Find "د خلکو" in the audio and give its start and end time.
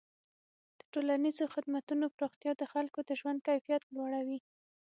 2.57-2.99